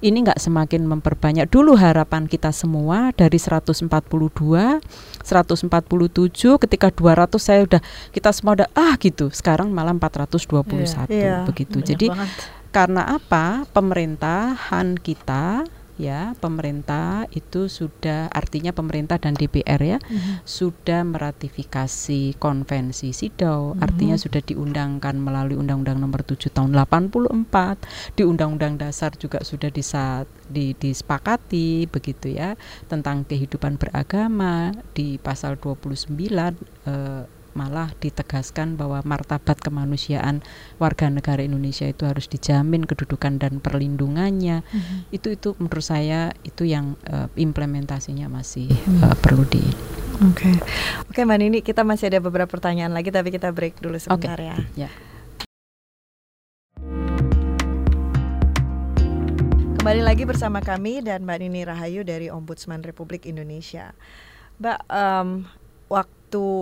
[0.00, 4.82] ini nggak semakin memperbanyak dulu harapan kita semua dari 142
[5.22, 5.62] 147
[6.58, 11.44] ketika 200 saya udah kita semua udah ah gitu sekarang malah 421 Iya.
[11.44, 12.28] begitu Banyak jadi banget.
[12.70, 15.64] karena apa pemerintahan kita
[16.00, 20.42] ya pemerintah itu sudah artinya pemerintah dan DPR ya Mhm.
[20.42, 24.22] sudah meratifikasi konvensi SIDAU artinya Mhm.
[24.24, 27.84] sudah diundangkan melalui Undang-Undang Nomor 7 Tahun 84
[28.16, 32.56] di Undang-Undang Dasar juga sudah disa- di, disepakati begitu ya
[32.88, 36.56] tentang kehidupan beragama di pasal 29
[36.88, 40.42] eh, malah ditegaskan bahwa martabat kemanusiaan
[40.76, 45.10] warga negara Indonesia itu harus dijamin kedudukan dan perlindungannya Mhm.
[45.10, 49.02] itu itu menurut saya itu yang eh, implementasinya masih Hmm.
[49.04, 49.62] eh, perlu di
[50.20, 50.52] Oke,
[51.08, 54.52] oke Mbak Nini, kita masih ada beberapa pertanyaan lagi, tapi kita break dulu sebentar ya.
[54.76, 54.90] ya.
[59.80, 63.96] Kembali lagi bersama kami dan Mbak Nini Rahayu dari Ombudsman Republik Indonesia.
[64.60, 64.78] Mbak,
[65.88, 66.19] waktu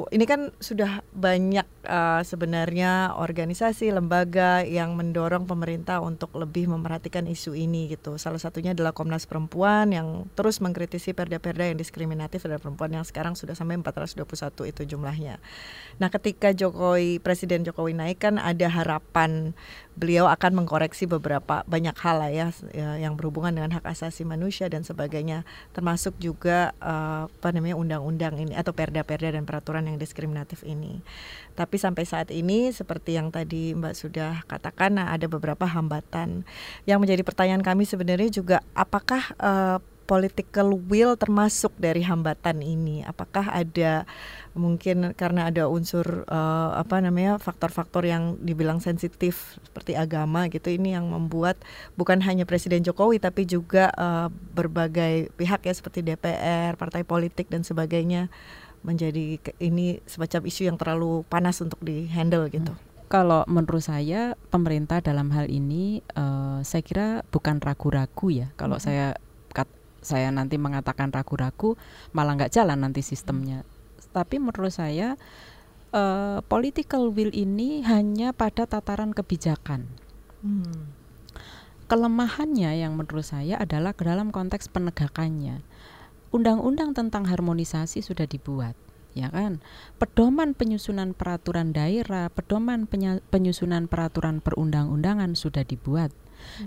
[0.09, 7.52] ini kan sudah banyak eh, sebenarnya organisasi, lembaga yang mendorong pemerintah untuk lebih memerhatikan isu
[7.52, 8.16] ini gitu.
[8.16, 13.37] Salah satunya adalah Komnas Perempuan yang terus mengkritisi perda-perda yang diskriminatif terhadap perempuan yang sekarang
[13.37, 15.37] sudah sampai 421 itu jumlahnya.
[16.00, 19.52] Nah, ketika Jokowi Presiden Jokowi naik kan ada harapan
[19.98, 24.70] beliau akan mengkoreksi beberapa banyak hal lah ya, ya yang berhubungan dengan hak asasi manusia
[24.70, 25.42] dan sebagainya,
[25.74, 31.00] termasuk juga eh, apa namanya undang-undang ini atau perda-perda dan peraturan yang diskriminatif ini.
[31.54, 36.46] Tapi sampai saat ini seperti yang tadi Mbak sudah katakan nah, ada beberapa hambatan.
[36.88, 43.04] Yang menjadi pertanyaan kami sebenarnya juga apakah eh, political will termasuk dari hambatan ini?
[43.04, 44.08] Apakah ada
[44.56, 50.96] mungkin karena ada unsur eh, apa namanya faktor-faktor yang dibilang sensitif seperti agama gitu ini
[50.96, 51.60] yang membuat
[51.94, 57.62] bukan hanya Presiden Jokowi tapi juga eh, berbagai pihak ya seperti DPR, partai politik dan
[57.62, 58.32] sebagainya
[58.82, 62.72] menjadi ini semacam isu yang terlalu panas untuk dihandle gitu.
[63.08, 68.52] Kalau menurut saya pemerintah dalam hal ini eh, saya kira bukan ragu-ragu ya.
[68.60, 68.84] Kalau Mhm.
[68.84, 69.06] saya
[69.56, 69.72] kat-
[70.04, 71.74] saya nanti mengatakan ragu-ragu
[72.12, 73.64] malah nggak jalan nanti sistemnya.
[74.12, 75.16] Tapi menurut saya
[75.88, 79.88] eh, political will ini hanya pada tataran kebijakan.
[80.44, 80.92] Hmm.
[81.88, 85.64] Kelemahannya yang menurut saya adalah ke dalam konteks penegakannya.
[86.28, 88.76] Undang-undang tentang harmonisasi sudah dibuat,
[89.16, 89.64] ya kan?
[89.96, 92.84] Pedoman penyusunan peraturan daerah, pedoman
[93.32, 96.12] penyusunan peraturan perundang-undangan sudah dibuat.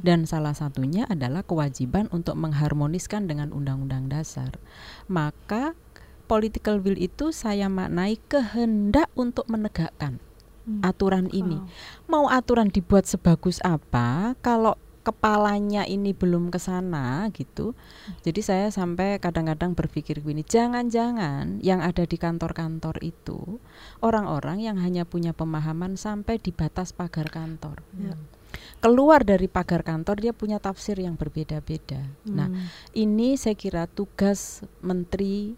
[0.04, 4.60] Dan salah satunya adalah kewajiban untuk mengharmoniskan dengan undang-undang dasar.
[5.08, 5.80] Maka
[6.28, 10.20] political will itu saya maknai kehendak untuk menegakkan
[10.62, 10.82] Hmm.
[10.86, 11.58] aturan ini
[12.06, 17.74] mau aturan dibuat sebagus apa kalau kepalanya ini belum ke sana gitu.
[18.22, 23.58] Jadi saya sampai kadang-kadang berpikir gini, jangan-jangan yang ada di kantor-kantor itu
[24.06, 27.82] orang-orang yang hanya punya pemahaman sampai di batas pagar kantor.
[27.98, 28.14] Ya.
[28.84, 32.04] Keluar dari pagar kantor dia punya tafsir yang berbeda-beda.
[32.28, 32.68] Nah, Hmm.
[32.94, 35.56] ini saya kira tugas menteri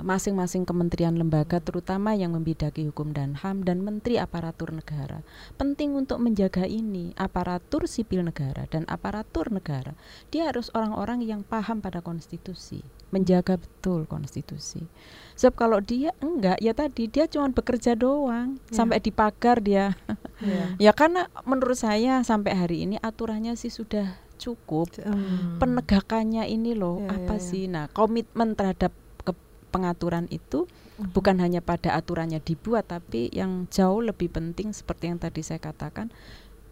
[0.00, 5.20] masing-masing kementerian lembaga terutama yang membidaki hukum dan HAM dan menteri aparatur negara
[5.60, 9.92] penting untuk menjaga ini aparatur sipil negara dan aparatur negara
[10.32, 12.80] dia harus orang-orang yang paham pada konstitusi
[13.12, 14.88] menjaga betul konstitusi
[15.36, 18.80] sebab kalau dia enggak ya tadi dia cuma bekerja doang Ya.
[18.80, 19.94] sampai di pagar dia
[20.42, 20.74] Ya.
[20.90, 25.62] ya karena menurut saya sampai hari ini aturannya sih sudah cukup Hmm.
[25.62, 27.46] penegakannya ini loh Ya, apa ya, ya.
[27.46, 28.90] sih nah komitmen terhadap
[29.74, 31.10] pengaturan itu Mhm.
[31.10, 36.14] bukan hanya pada aturannya dibuat tapi yang jauh lebih penting seperti yang tadi saya katakan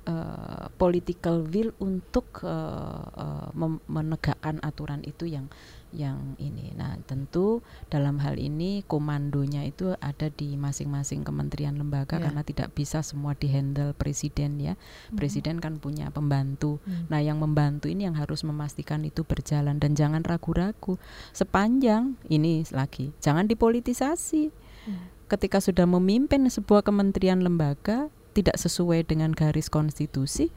[0.02, 5.50] eh, political will untuk eh, mem- menegakkan aturan itu yang
[5.92, 12.28] yang ini nah tentu dalam hal ini komandonya itu ada di masing-masing kementerian lembaga Ya.
[12.28, 15.16] karena tidak bisa semua dihandle presiden ya Mhm.
[15.16, 17.05] presiden kan punya pembantu Hmm.
[17.09, 20.96] Nah, yang membantu ini yang harus memastikan itu berjalan dan jangan ragu-ragu.
[21.37, 24.48] Sepanjang ini lagi, jangan dipolitisasi.
[24.87, 25.11] Hmm.
[25.28, 30.48] Ketika sudah memimpin sebuah kementerian lembaga tidak sesuai dengan garis konstitusi,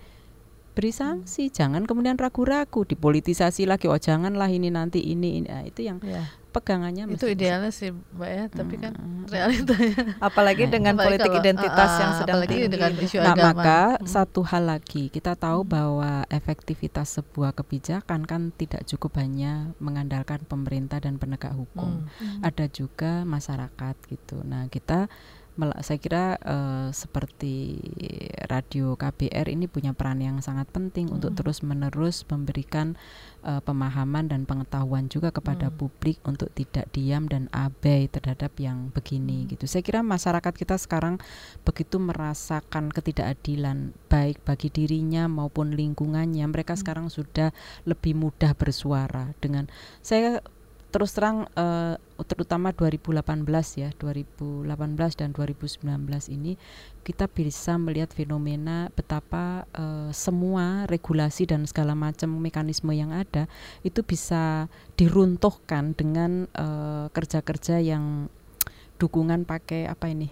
[0.76, 1.48] beri sanksi.
[1.48, 3.88] Jangan kemudian ragu-ragu dipolitisasi lagi.
[3.88, 5.48] Oh, janganlah ini nanti ini ini.
[5.48, 6.28] Nah, itu yang Ya.
[6.52, 9.28] pegangannya Itu idealnya sih Mbak ya, tapi kan Mm.
[9.34, 12.68] realitanya Apalagi Nah, dengan apalagi politik kalau- identitas ah, yang sedang apalagi tinggi.
[12.70, 13.48] dengan isu Nah, agama.
[13.50, 14.06] maka Hmm.
[14.06, 21.00] satu hal lagi, kita tahu bahwa efektivitas sebuah kebijakan kan tidak cukup hanya mengandalkan pemerintah
[21.00, 22.08] dan penegak hukum.
[22.10, 22.40] Hmm.
[22.42, 24.40] Ada juga masyarakat gitu.
[24.42, 25.12] Nah, kita
[25.56, 27.80] saya kira uh, seperti
[28.52, 31.16] radio KBR ini punya peran yang sangat penting hmm.
[31.16, 33.00] untuk terus menerus memberikan
[33.48, 35.76] uh, pemahaman dan pengetahuan juga kepada hmm.
[35.80, 39.56] publik untuk tidak diam dan abai terhadap yang begini hmm.
[39.56, 39.64] gitu.
[39.64, 41.24] Saya kira masyarakat kita sekarang
[41.64, 46.44] begitu merasakan ketidakadilan baik bagi dirinya maupun lingkungannya.
[46.52, 46.82] Mereka hmm.
[46.84, 47.56] sekarang sudah
[47.88, 49.72] lebih mudah bersuara dengan
[50.04, 50.44] saya
[50.96, 53.20] terus terang uh, terutama 2018
[53.76, 54.64] ya 2018
[55.20, 55.84] dan 2019
[56.32, 56.56] ini
[57.04, 63.52] kita bisa melihat fenomena betapa uh, semua regulasi dan segala macam mekanisme yang ada
[63.84, 68.32] itu bisa diruntuhkan dengan eh, kerja-kerja uh, yang
[68.96, 70.32] dukungan pakai apa ini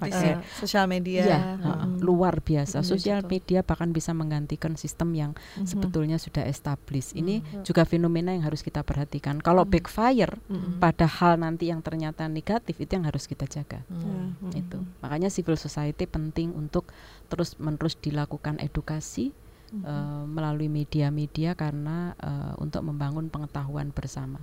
[0.00, 1.22] pakai uh, sosial media.
[1.28, 2.80] Ya, uh, luar biasa.
[2.80, 5.68] Sosial media bahkan bisa menggantikan sistem yang uh-huh.
[5.68, 7.60] sebetulnya sudah established ini uh-huh.
[7.62, 9.36] juga fenomena yang harus kita perhatikan.
[9.44, 9.72] Kalau uh-huh.
[9.76, 10.80] backfire uh-huh.
[10.80, 13.84] padahal nanti yang ternyata negatif itu yang harus kita jaga.
[13.92, 14.56] Uh-huh.
[14.56, 14.80] itu.
[15.04, 16.88] Makanya civil society penting untuk
[17.28, 19.36] terus menerus dilakukan edukasi
[19.84, 24.40] uh, melalui media-media karena uh, untuk membangun pengetahuan bersama.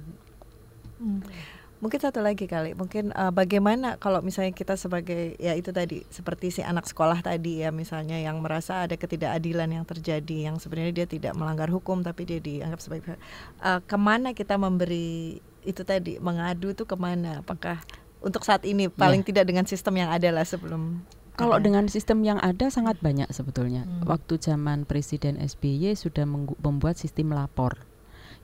[1.77, 6.49] Mungkin satu lagi kali, mungkin uh, bagaimana kalau misalnya kita sebagai ya itu tadi seperti
[6.49, 11.07] si anak sekolah tadi ya misalnya yang merasa ada ketidakadilan yang terjadi yang sebenarnya dia
[11.07, 13.21] tidak melanggar hukum tapi dia dianggap sebagai
[13.61, 17.45] uh, ke mana kita memberi itu tadi mengadu itu ke mana?
[17.45, 17.77] Apakah
[18.25, 19.29] untuk saat ini paling yeah.
[19.29, 21.05] tidak dengan sistem yang ada lah sebelum
[21.37, 23.85] kalau dengan sistem yang ada sangat banyak sebetulnya.
[23.85, 24.09] Hmm.
[24.09, 27.86] Waktu zaman Presiden SBY sudah membuat sistem lapor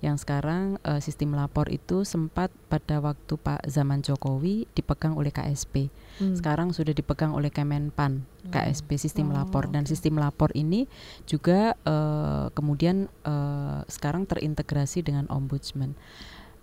[0.04, 5.88] yang sekarang uh, sistem lapor itu sempat pada waktu Pak zaman Jokowi dipegang oleh KSP.
[6.20, 6.36] Hmm.
[6.36, 8.52] Sekarang sudah dipegang oleh Kemenpan hmm.
[8.52, 9.40] KSP sistem oh.
[9.40, 10.92] lapor dan sistem lapor ini
[11.24, 15.96] juga uh, kemudian uh, sekarang terintegrasi dengan ombudsman.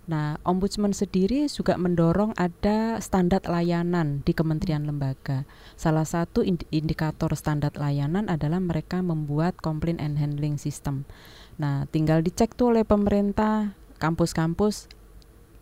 [0.09, 5.45] Nah, ombudsman sendiri juga mendorong ada standar layanan di kementerian lembaga.
[5.77, 6.41] Salah satu
[6.73, 11.05] indikator standar layanan adalah mereka membuat complaint and handling system.
[11.61, 14.89] Nah, tinggal dicek tuh oleh pemerintah, kampus-kampus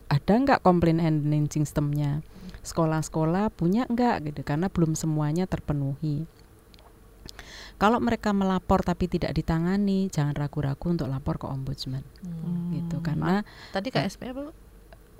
[0.08, 2.24] ada nggak komplain handling sistemnya.
[2.64, 6.24] Sekolah-sekolah punya nggak gitu karena belum semuanya terpenuhi.
[7.76, 12.04] Kalau mereka melapor tapi tidak ditangani, jangan ragu-ragu untuk lapor ke ombudsman.
[12.24, 12.72] Hmm.
[12.76, 14.52] Gitu karena tadi KSP apa?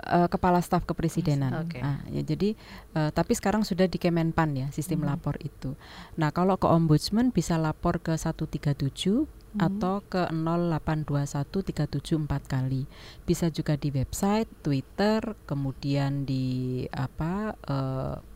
[0.04, 1.64] uh, kepala staf kepresidenan.
[1.64, 1.80] Okay.
[1.80, 2.56] Nah, ya jadi
[2.96, 5.08] uh, tapi sekarang sudah di Kemenpan ya sistem hmm.
[5.08, 5.76] lapor itu.
[6.16, 9.60] Nah, kalau ke ombudsman bisa lapor ke 137 hmm.
[9.60, 12.86] atau ke 0821374 kali.
[13.26, 18.29] Bisa juga di website, Twitter, kemudian di apa uh,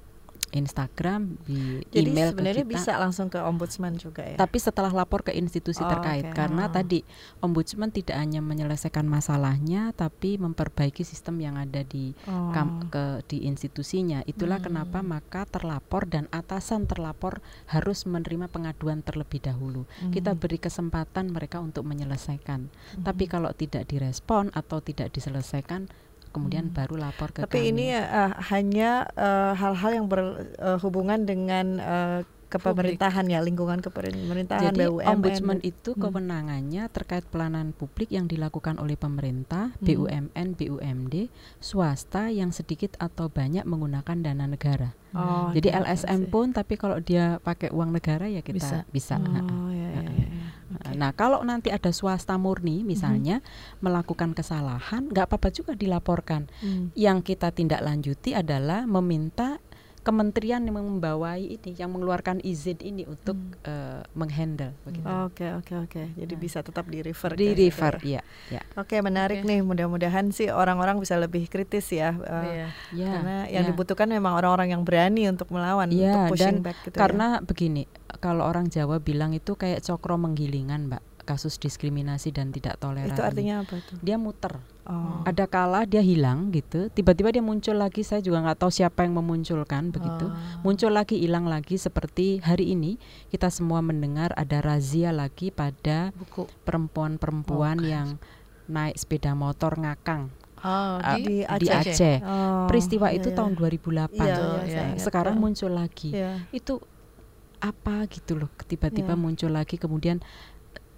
[0.55, 2.75] Instagram, di Jadi email sebenarnya ke kita.
[2.79, 4.39] bisa langsung ke ombudsman juga ya.
[4.39, 6.37] Tapi setelah lapor ke institusi oh, terkait okay.
[6.37, 6.73] karena oh.
[6.73, 7.03] tadi
[7.43, 12.55] ombudsman tidak hanya menyelesaikan masalahnya tapi memperbaiki sistem yang ada di oh.
[12.55, 14.23] kam, ke di institusinya.
[14.25, 14.67] Itulah hmm.
[14.71, 19.85] kenapa maka terlapor dan atasan terlapor harus menerima pengaduan terlebih dahulu.
[20.01, 20.15] Hmm.
[20.15, 22.71] Kita beri kesempatan mereka untuk menyelesaikan.
[22.71, 23.03] Hmm.
[23.03, 25.91] Tapi kalau tidak direspon atau tidak diselesaikan
[26.35, 26.75] kemudian hmm.
[26.75, 27.71] baru lapor ke Tapi kami.
[27.71, 32.21] ini uh, hanya eh, hal-hal uh, yang berhubungan uh, dengan uh,
[32.55, 35.11] kepemerintahan ya lingkungan kepemerintahan Jadi BUMN.
[35.11, 36.01] ombudsman itu hmm.
[36.07, 39.83] kewenangannya terkait pelayanan publik yang dilakukan oleh pemerintah, hmm.
[39.83, 41.15] BUMN, BUMD,
[41.59, 44.95] swasta yang sedikit atau banyak menggunakan dana negara.
[45.15, 48.77] Oh, Jadi LSM pun tapi kalau dia pakai uang negara ya kita bisa.
[48.91, 49.15] bisa.
[49.19, 50.27] Oh, ya, ya, ya.
[50.75, 50.84] Okay.
[50.95, 53.81] Nah, kalau nanti ada swasta murni misalnya mm-hmm.
[53.83, 56.47] melakukan kesalahan, nggak apa-apa juga dilaporkan.
[56.63, 56.95] Mm.
[56.95, 59.59] Yang kita tindak lanjuti adalah meminta
[60.05, 63.65] kementerian yang membawai ini, yang mengeluarkan izin ini untuk hmm.
[63.65, 64.77] uh, menghandle.
[65.25, 66.03] Oke oke oke.
[66.13, 66.41] Jadi nah.
[66.41, 67.33] bisa tetap di refer.
[67.33, 68.21] Di refer, ya.
[68.53, 68.61] ya.
[68.77, 69.49] Oke menarik okay.
[69.49, 69.61] nih.
[69.65, 72.13] Mudah-mudahan sih orang-orang bisa lebih kritis ya.
[72.21, 73.13] Uh, yeah.
[73.17, 73.71] Karena yang yeah.
[73.73, 76.95] dibutuhkan memang orang-orang yang berani untuk melawan, yeah, untuk pushing dan back gitu.
[76.95, 77.01] Ya.
[77.01, 77.43] Karena ya.
[77.43, 77.83] begini,
[78.21, 83.09] kalau orang Jawa bilang itu kayak cokro menggilingan, Mbak kasus diskriminasi dan tidak toleran.
[83.09, 83.97] Itu artinya apa tuh?
[84.05, 84.61] Dia muter.
[84.85, 85.25] Oh.
[85.25, 88.05] Ada kala dia hilang gitu, tiba-tiba dia muncul lagi.
[88.05, 90.29] Saya juga nggak tahu siapa yang memunculkan begitu.
[90.29, 90.61] Oh.
[90.61, 91.81] Muncul lagi, hilang lagi.
[91.81, 93.01] Seperti hari ini
[93.33, 96.13] kita semua mendengar ada razia lagi pada
[96.69, 98.09] perempuan-perempuan oh, yang
[98.69, 100.29] naik sepeda motor ngakang.
[100.65, 101.93] Oh, uh, di, di Aceh.
[101.93, 102.17] Aceh.
[102.25, 103.37] Oh, Peristiwa iya, itu iya.
[103.37, 104.17] tahun 2008.
[104.17, 106.13] Iya, iya, Sekarang muncul lagi.
[106.13, 106.45] Iya.
[106.53, 106.81] Itu
[107.65, 109.23] apa gitu loh tiba-tiba yeah.
[109.25, 110.21] muncul lagi kemudian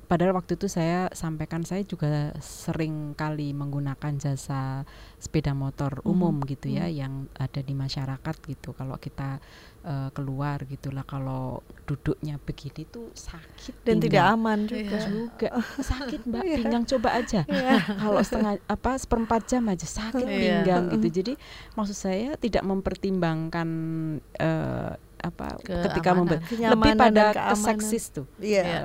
[0.06, 6.34] padahal waktu itu saya sampaikan saya juga sering kali menggunakan jasa sepeda motor Hmm, umum
[6.42, 6.94] gitu ya hmm.
[6.94, 9.42] yang ada di masyarakat gitu kalau kita
[9.82, 14.34] eh, keluar gitulah kalau duduknya begini tuh sakit Dan tidak pinggang.
[14.36, 14.82] aman juga.
[14.86, 14.98] Iya.
[15.06, 15.48] juga
[15.90, 16.56] sakit mbak Iya.
[16.56, 17.76] pinggang coba aja Iya.
[17.96, 20.38] kalau setengah apa seperempat jam aja sakit Iya.
[20.62, 21.32] pinggang gitu jadi
[21.74, 23.68] maksud saya tidak mempertimbangkan
[24.34, 26.38] eh, apa ketika Keamanan.
[26.44, 28.62] Kenyamanan lebih pada keseksis tuh Iya.
[28.62, 28.80] Iya.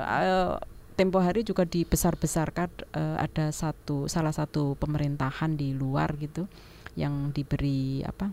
[1.02, 6.45] Tempo hari juga dibesar-besarkan eh, ada satu salah satu pemerintahan di luar gitu
[6.93, 8.30] yang diberi apa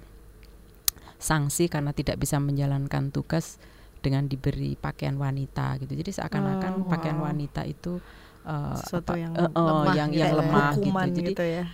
[1.17, 3.57] sanksi karena tidak bisa menjalankan tugas
[4.05, 7.33] dengan diberi pakaian wanita gitu jadi seakan-akan Oh, pakaian wow.
[7.33, 8.05] wanita itu
[8.45, 10.39] eh, Sesuatu apa, yang eh, eh, lemah yang gitu yang ya.
[10.45, 11.65] lemah gitu jadi gitu ya.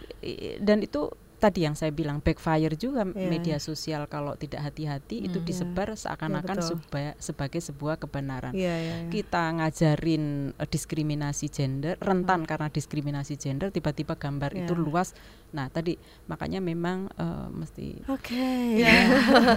[0.63, 1.01] dan itu
[1.45, 5.45] tadi yang saya bilang backfire juga Iya, media sosial kalau tidak hati-hati itu Hmm.
[5.45, 6.69] disebar seakan-akan betul.
[6.81, 9.11] seba- sebagai sebuah kebenaran Iya, iya, iya.
[9.11, 10.25] kita ngajarin
[10.55, 14.65] eh, diskriminasi gender rentan karena diskriminasi gender tiba-tiba gambar Ya.
[14.65, 15.13] itu luas
[15.55, 15.95] nah tadi
[16.27, 18.43] makanya memang eh, mesti Oke.
[18.75, 18.91] Ya.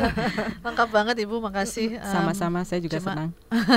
[0.65, 1.97] Lengkap banget Ibu, makasih.
[1.99, 3.29] Sama-sama saya juga cuma- senang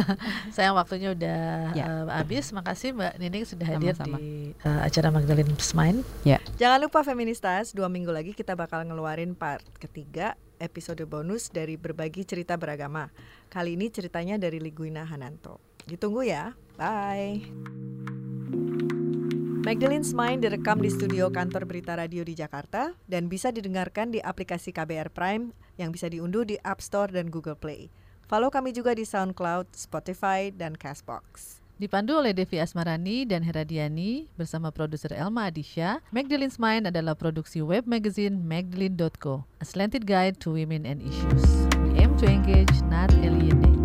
[0.55, 1.85] sayang waktunya udah Ya.
[1.89, 2.53] eh, habis.
[2.53, 4.21] Makasih Mbak Nining sudah hadir Sama-sama.
[4.21, 6.05] di eh, acara Magdalene Smine.
[6.55, 12.23] Jangan lupa Feministas, dua minggu lagi kita bakal ngeluarin part ketiga episode bonus dari berbagi
[12.23, 13.09] cerita beragama.
[13.49, 15.57] Kali ini ceritanya dari Liguina Hananto.
[15.89, 16.53] Ditunggu ya.
[16.77, 18.20] Bye.
[19.61, 24.73] Magdalene's Mind direkam di studio kantor Berita Radio di Jakarta dan bisa didengarkan di aplikasi
[24.73, 27.93] KBR Prime yang bisa diunduh di App Store dan Google Play.
[28.25, 31.61] Follow kami juga di SoundCloud, Spotify, dan Castbox.
[31.77, 37.85] Dipandu oleh Devi Asmarani dan Heradiani bersama produser Elma Adisha, Magdalene's Mind adalah produksi web
[37.85, 41.45] magazine magdalene.co, a slanted guide to women and issues.
[41.85, 43.80] We aim to engage, not alienate.